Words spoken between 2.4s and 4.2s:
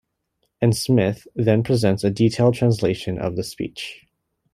translation of the speech.